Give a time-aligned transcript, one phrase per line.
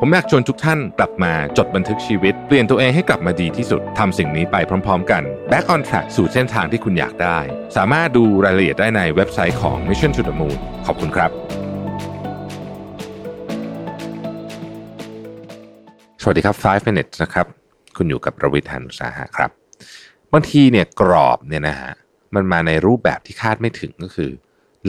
[0.00, 4.56] ผมอยากชวนทุกท่านกลับมาจดบันทึกชีวิต เปลี่ยนตัวเองให้กลับมาดีที่สุดทำสิ่งนี้ไป
[4.86, 7.38] พร้อม ๆ กัน Back on Track สู่เส้นทางที่คุณอยากได้
[7.76, 11.30] สามารถดูรายละเอียดได้ในเว็บไซต์ของ Mission to the Moon ขอบคุณครับ
[16.22, 17.46] สวัสดีครับ 5 minutes นะครับ
[17.96, 19.50] คุณอยู่กับประวิทยานุสาหะครับ
[20.32, 21.92] บางทีเนี่ยกรอบเนี่ยนะฮะ
[22.34, 24.30] มันมาในรูปแบบที่คาดไม่ถึงก็คือ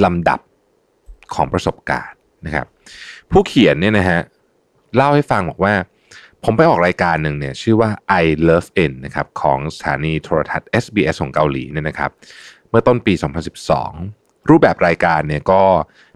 [0.04, 0.40] ลำดับ
[1.34, 2.68] ของประสบการณ์นะครับ
[3.32, 4.22] ผู้เขียนเนี่ยนะฮะ
[4.96, 5.74] เล่าให้ฟังบอกว่า
[6.44, 7.90] ผมไปออกรายการหนึ่งเนี่ยชื่อว่า
[8.24, 12.12] I Love N นะครับของสถานีโทรทัศน์ SBS ของเกาหลีเนี่ยนะครับ
[12.70, 13.14] เมื่อต้นปี
[13.82, 15.62] 2012 รูปแบบรายการเนี่ยก็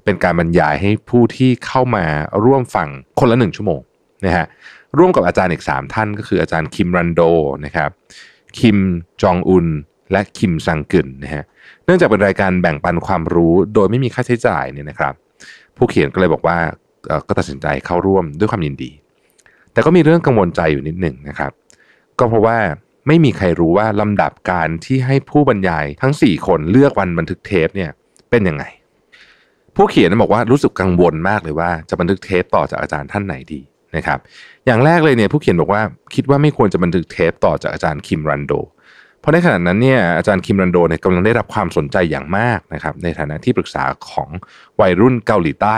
[0.03, 2.06] เป็นการบรรยายให้ผู้ที่เข้ามา
[2.45, 2.88] ร่วมฟัง
[3.20, 3.81] คนละหนึ่งชั่วโมง
[4.25, 4.45] นะฮะ
[4.97, 7.22] ร่วมกับอาจารย์อีก 3 ท่านก็คืออาจารย์คิมรันโด
[7.66, 7.90] นะครับ
[8.59, 8.78] คิม
[9.22, 9.67] จองอุน
[10.12, 11.44] และคิมซังกึนนะฮะ
[11.86, 15.14] เนื่องจากเป็นรายการแบ่งปันความรู้โดยไม่มีค่าใช้จ่ายเนี่ยนะครับ
[15.78, 16.58] ผู้เขียนก็เลยบอกว่า
[17.28, 18.92] ก็ตัดสินใจเข้าร่วมด้วยความยินดี
[19.73, 21.52] แต่ก็มีเรื่องกังวลใจอยู่นิดหนึ่งนะครับ
[22.20, 22.58] ก็เพราะว่า
[23.08, 27.92] ไม่มีใครรู้ว่าลำดับการที่ให้ผู้บรรยายทั้ง 4 คนเลือกวันบันทึกเทปเนี่ย
[28.30, 28.64] เป็นยังไง
[29.76, 33.62] ผู้เขียนบอกว่ารู้สึกกังวลมากเลยว่าจะบันทึกเทปต่อจากอาจารย์ท่านไหนดี
[33.96, 34.20] นะครับ
[34.66, 35.81] อย่างแรกเลยเนี่ยผู้เขียนบอกว่า
[36.16, 38.54] คิดว่าไม่ควรจะบันทึกเทปต่อจากอาจารย์คิมรันโด
[39.20, 44.30] เพราะในขณะนั้นเนี่ยอาจารย์คิมรันโดเนี่ยกำลังได้รับความสนใจอย่างมากนะครับในฐานะที่ปรึกษาของ
[44.81, 45.78] วัยรุ่นเกาหลีใต้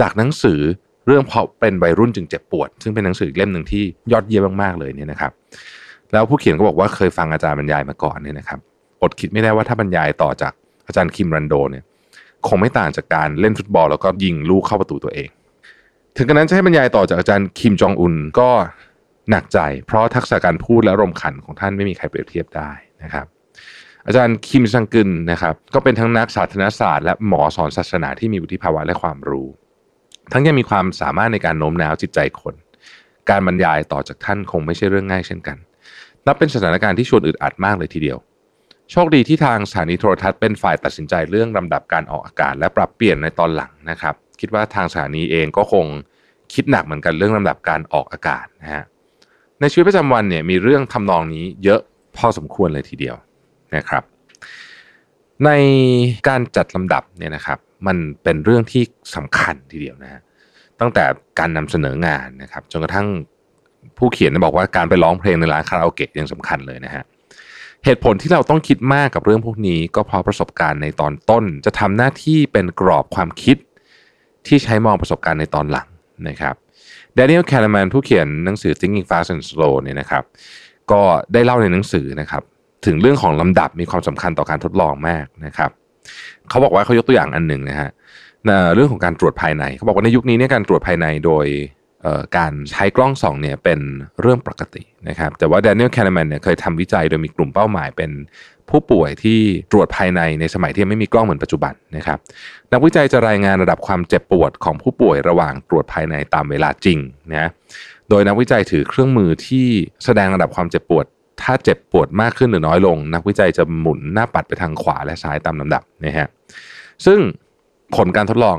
[0.00, 0.60] จากหนังสือ
[1.06, 5.32] เรื่องเพราะเป็นวัยรุ่นจึงเจ็บปวด ซึ่งเป็นหนังสืออีกเล่มหนึ่งที่ยอดเยี่ยมมากๆเลยเนี่ยนะครับ
[6.12, 8.58] แล้วผู้เขียนก็บอกว่าเคยฟังอาจารย์บรรยายมาก่อนเนี่ยนะครับ
[9.02, 10.52] อดคิดไม่ได้ว่าถ้าบรรยายต่อจาก
[10.86, 11.84] อาจารย์คิมรันโดเนี่ย
[12.48, 15.28] คงไม่ต่างจากการเล่นฟุตบอล แล้วก็ยิงลูกเข้าประตูตัวเอง
[16.16, 18.50] ถึงกระนั้นจะให้บรรยายต่อจากอาจารย์คิมจองอุนก็
[19.30, 22.70] หนักใจ เพราะทักษะการพูดและรมขันของท่านไม่มีใครเปรียบเทียบได้
[23.02, 23.26] นะครับ
[24.06, 29.48] อาจารย์คิมซังกึนนะครับ ก็เป็นทั้งนักสาธารณศาสตร์และหมอสอนศาสนาที่มีวุฒิภาวะและความรู้
[30.32, 32.54] ทั้งยังมีความสามารถในการโน้มน้าวจิตใจคน
[33.30, 35.56] การบรรยายต่อจากท่านคงไม่ใช่เรื่องง่ายเช่นกัน
[36.26, 38.18] นับเป็นสถานการณ์ที่ชวนอึดอัดมากเลยทีเดียว
[38.90, 45.86] โชคดีที่ทางสถานีโทรทัศน์เป็นฝ่ายตัดสินใจเรื่องลำดับการออกอากาศ และปรับเปลี่ยนในตอนหลังนะครับ คิดว่าทางสถานีเองก็คง
[46.54, 48.84] คิดหนักเหมือนกันเรื่องลำดับการออกอากาศนะฮะ
[49.60, 51.80] ในชีวิตประจำวันเนี่ยมีเรื่องทำนองนี้เยอะ
[52.16, 53.16] พอสมควรเลยทีเดียว
[53.76, 54.02] นะครับ
[55.44, 55.50] ใน
[56.28, 58.82] การจัดลำดับเนี่ยนะครับ มันเป็นเรื่องที่
[59.16, 60.20] สำคัญทีเดียวนะฮะ
[60.80, 61.04] ตั้งแต่
[61.38, 63.06] การนำเสนองานนะครับจนกระทั่ง
[63.98, 67.04] ผู้เขียนบอกว่าการไปร้องเพลงในร้านคาราโอเกะยังสำคัญเลยนะฮะ
[67.84, 73.56] เหตุผลที่เราต้องคิดมากกับเรื่องพวกนี้ ก็เพราะประสบการณ์ในตอนต้น จะทำหน้าที่เป็นกรอบความคิด
[74.46, 75.88] ที่ใช้มองประสบการณ์ในตอนหลัง
[76.28, 76.54] นะครับ
[77.18, 80.24] ด a นิ e l แคลแมนผู้เขียนหนังสือ Thinking Fast and Slow เนี่ยนะครับ
[80.90, 81.00] ก็
[81.32, 82.42] ได้เล่าในหนังสือนะครับ
[82.86, 85.70] ถึงเรื่องของลำดับมีความสำคัญต่อการทดลองมากนะครับ
[86.48, 87.90] เขาบอกว่าเขายกตัวอย่างอันหนึ่งนะฮะ
[88.74, 91.46] เรื่องของการตรวจภายในเขาบอกว่าในยุคนี้เนี่ยการตรวจภายในโดย
[92.38, 93.80] การใช้กล้องส่องเนี่ยเป็น
[94.20, 98.10] เรื่องปกตินะครับแต่ว่า Daniel Kahneman เนี่ยเคยทำวิจัยโดยมีกลุ่มเป้าหมายเป็น
[98.70, 99.40] ผู้ป่วยที่
[99.72, 102.18] ตรวจภายในในสมัยที่ไม่มีกล้องเหมือนปัจจุบันนะครับ
[102.72, 106.98] นักวิจัยจะรายงานระดับความเจ็บปวดของผู้ป่วยระหว่างตรวจภายในตามเวลาจริง
[107.32, 107.48] นะ
[108.08, 109.66] โดยนักวิจัยถือเครื่องมือที่
[110.04, 111.06] แสดงระดับความเจ็บปวด
[111.42, 116.28] ถ้าเจ็บปวดมากขึ้นหรือน้อยลง นักวิจัยจะหมุนหน้าปัดไปทางขวาและซ้ายตามลำดับนะฮะ
[117.06, 117.18] ซึ่ง
[117.96, 118.58] ผลการทดลอง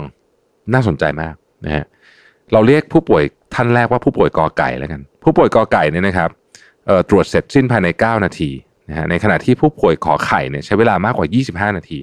[0.74, 1.36] น่าสนใจมาก
[1.66, 1.86] นะฮะ
[2.52, 3.24] เราเรียกผู้ป่วย
[3.54, 6.30] ท่านแรกว่าผู้ป่วยกอไก่แล้วกัน ผู้ป่วยกอไก่เนี่ยนะครับ
[7.10, 8.52] ตรวจเสร็จสิ้นภายใน 9 นาที
[8.90, 11.28] นะฮะในขณะที่ผู้ป่วยขอไข่เนี่ยใช้เวลามากกว่า
[11.72, 12.00] 25 นาที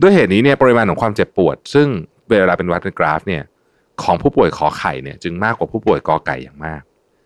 [0.00, 1.88] ด้วยเหตุนี้เนี่ยปริมาณของความเจ็บปวด ซึ่ง
[2.28, 3.42] เวลาเป็นวัดเป็นกราฟเนี่ย
[4.02, 6.80] ของผู้ป่วยขอไข่เนี่ยจึงมากกว่าผู้ป่วยกอไก่อย่างมาก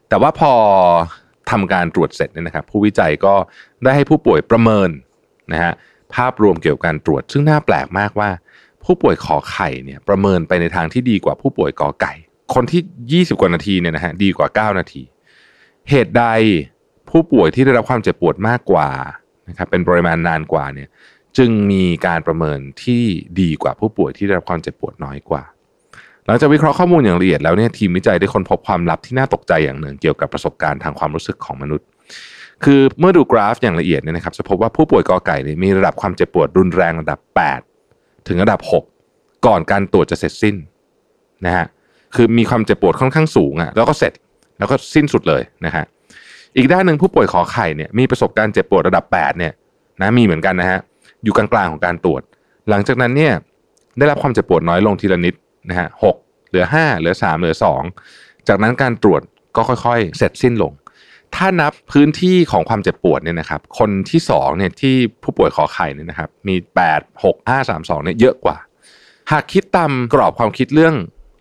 [0.08, 0.52] แต่ว่าพอ
[1.50, 3.34] ทำการตรวจเสร็จเนี่ยนะครับ ผู้วิจัยก็
[3.84, 4.90] ได้ให้ผู้ป่วยประเมิน
[5.52, 5.72] นะฮะ
[6.14, 8.30] ภาพรวมเกี่ยวกับการตรวจ ซึ่งน่าแปลกมากว่า
[8.84, 12.12] ผู้ป่วยขอไข่เนี่ยประเมินไปในทางที่ดีกว่าผู้ป่วยกอไก่
[12.54, 15.02] คนที่ 20 กว่านาทีเนี่ยนะฮะดีกว่า 9 นาที
[15.90, 16.24] เหตุใด
[17.10, 18.88] ผู้ป่วยที่ได้รับความเจ็บปวดมากกว่า
[19.48, 20.88] นะครับเป็นปริมาณนานกว่าเนี่ย
[21.36, 23.02] จึงมีการประเมินที่
[23.40, 25.42] ดีกว่าผู้ป่วยที่ได้รับความเจ็บปวดน้อยกว่า
[26.26, 31.86] หลังจากวิเคราะห์ข้อมูลอย่างละเอียดแล้วเนี่ยทีมวิจัยได้ค้นพบความลับที่น่าตกใจอย่างหนึ่งเกี่ยวกับประสบการณ์ทางความรู้สึกของมนุษย์
[32.64, 37.20] คือเมื่อดูกราฟอย่างละเอียดเนี่ยนะครับจะพบว่าผู้ป่วยกอไก่เนี่ยมีระดับความเจ็บปวดรุนแรงระดับ
[37.74, 38.60] 8 ถึงระดับ
[39.02, 40.56] 6 ก่อนการตรวจจะเสร็จสิ้น
[41.46, 41.66] นะฮะ
[42.14, 44.12] คือมีความเจ็บปวดค่อนข้างสูงอะ่ะแล้วก็เสร็จ
[44.58, 45.84] แล้วก็สิ้นสุดเลยนะฮะ
[46.56, 49.52] อีกด้านหนึ่งผู้ป่วยขอไข่เนี่ยมีประสบการณ์เจ็บปวดระดับ 8 เนี่ย
[50.00, 50.78] นะมีเหมือนกันนะฮะ
[51.24, 52.22] อยู่กลางๆของการตรวจ
[52.70, 53.32] หลังจากนั้นเนี่ย
[53.98, 55.34] ได้รับความเจ็บปวดน้อยลงทีละนิด
[55.68, 56.16] นะฮะหก
[56.48, 57.56] เหลือ 5 เหลือ 3 เหลือ
[58.00, 59.22] 2 จากนั้นการตรวจ
[59.56, 60.72] ก็ค่อยๆ เสร็จสิ้นลง
[61.34, 66.56] ถ้านับพื้นที่ของความเจ็บปวดเนี่ยนะครับ คนที่2เนี่ยที่ผู้ป่วยขอไข่เนี่ยนะครับ มี
[66.90, 68.56] 8 6 5 3 2เนี่ยเยอะกว่า
[69.30, 70.94] หากคิดตามกรอบความคิดเรื่อง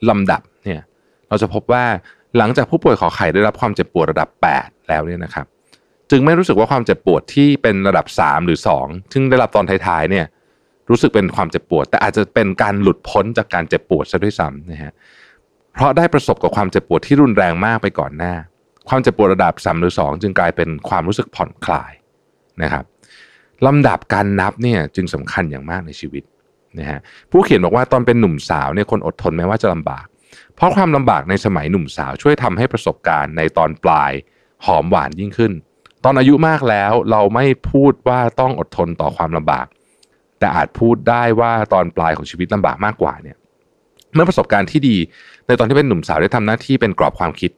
[0.09, 0.81] ลำดับเนี่ย
[1.29, 1.85] เราจะพบว่า
[2.37, 4.29] หลังจากผู้ป่วยขอไข่ได้รับความเจ็บปวดระดับ
[4.59, 5.45] 8 แล้วเนี่ยนะครับ
[6.11, 10.25] จึงไม่รู้สึกว่าความเจ็บปวดที่เป็นระดับ 3 หรือ 2 ซึ่งได้รับตอนท้ายๆเนี่ย
[10.89, 14.93] รู้สึกเป็นความเจ็บปวด แต่อาจจะเป็นการหลุดพ้นจากการเจ็บปวดซะด้วยซ้ำนะฮะ
[15.73, 18.33] เพราะได้ประสบกับความเจ็บปวดที่รุนแรงมากไปก่อนหน้า
[18.89, 21.91] ความเจ็บปวดระดับ3หรือ2จึงกลายเป็นความรู้สึกผ่อนคลาย
[22.61, 22.85] นะครับ
[23.65, 26.23] ลำดับการนับเนี่ยจึงสำคัญอย่างมากในชีวิต
[26.79, 26.99] นะฮะ
[27.31, 30.05] ผู้เขียนบอกว่าตอนเป็นหนุ่มสาวเนี่ยคนอดทนแม้ว่าจะลำบาก
[30.55, 34.11] เพราะความลำบากในสมัยหนุ่มสาวช่วยทำให้ประสบการณ์ในตอนปลาย
[34.65, 35.51] หอมหวานยิ่งขึ้น
[36.03, 39.65] ตอนอายุมากแล้วเราไม่พูดว่าต้องอดทนต่อความลำบาก
[40.39, 43.37] แต่อาจพูดได้ว่าตอนปลายของชีวิตลำบากมากกว่าเนี่ย
[44.13, 44.97] เมื่อประสบการณ์ที่ดี
[45.47, 47.51] ในตอนที่เป็นหนุ่มสาวได้ทำหน้าที่เป็นกรอบความคิด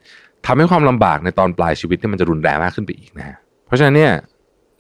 [0.46, 4.14] ทำให้ความลำบากในตอนปลายชีวิตเนี่ยมันจะรุนแรงมากขึ้นไปอีกนะฮะเพราะฉะนั้นเนี่ย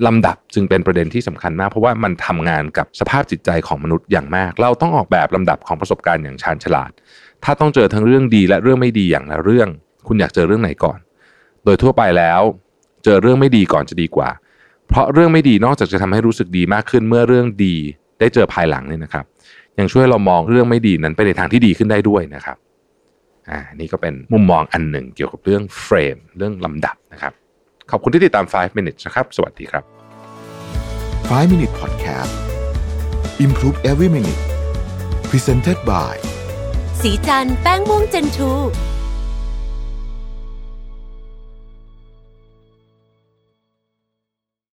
[0.08, 6.92] ลำดับจึงเป็นประเด็นที่สำคัญมาก เพราะว่ามันทำงานกับสภาพจิตใจของมนุษย์อย่างมาก เราต้องออกแบบลำดับของประสบการณ์อย่างชาญฉลาด
[7.44, 9.70] ถ้าต้องเจอทั้งเรื่องดีและเรื่องไม่ดีอย่างละเรื่อง
[10.08, 11.00] คุณอยากเจอเรื่องไหนก่อน
[11.64, 12.42] โดยทั่วไปแล้ว
[13.04, 14.30] เจอเรื่องไม่ดีก่อนจะดีกว่า
[14.90, 17.76] เพราะเรื่องไม่ดีนอกจากจะทำให้รู้สึกดีมากขึ้นเมื่อเรื่องดี
[18.20, 19.26] ได้เจอภายหลังเนี่ยนะครับ
[19.80, 22.58] ยังช่วยเรามองเรื่องไม่ดีนั้นไปในทางที่ดีขึ้นได้ด้วยนะครับ
[23.50, 27.34] อ่านี่ก็เป็นมุมมองอันหนึ่งเกี่ยวกับเรื่องเฟรมเรื่องลำดับนะครับ
[27.92, 29.84] ขอบคุณที่ติดตาม 5 minutes นะครับ สวัสดีครับ
[31.32, 32.34] 5 Minute Podcast
[33.46, 34.42] Improve Every Minute
[35.30, 36.16] Presented by
[37.02, 38.52] สีจันแป้งม่วงเจนทู